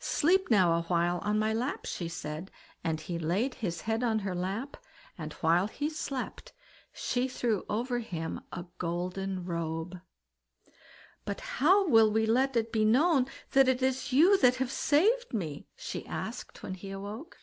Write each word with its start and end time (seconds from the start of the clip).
"Sleep 0.00 0.50
now 0.50 0.72
a 0.72 0.82
while 0.82 1.18
on 1.18 1.38
my 1.38 1.54
lap", 1.54 1.86
she 1.86 2.08
said; 2.08 2.50
and 2.82 3.00
he 3.00 3.16
laid 3.16 3.54
his 3.54 3.82
head 3.82 4.02
on 4.02 4.18
her 4.18 4.34
lap, 4.34 4.76
and 5.16 5.34
while 5.34 5.68
he 5.68 5.88
slept, 5.88 6.52
she 6.92 7.28
threw 7.28 7.64
over 7.70 8.00
him 8.00 8.40
a 8.50 8.64
golden 8.78 9.44
robe. 9.44 10.00
"But 11.24 11.40
how 11.62 11.84
shall 11.86 12.10
we 12.10 12.26
let 12.26 12.56
it 12.56 12.72
be 12.72 12.84
known 12.84 13.26
that 13.52 13.68
it 13.68 13.80
is 13.80 14.12
you 14.12 14.36
that 14.38 14.56
have 14.56 14.72
saved 14.72 15.32
me?" 15.32 15.68
she 15.76 16.04
asked, 16.08 16.60
when 16.64 16.74
he 16.74 16.90
awoke. 16.90 17.38